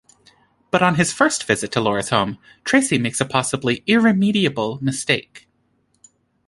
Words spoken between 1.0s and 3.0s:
first visit to Laura's home, Tracy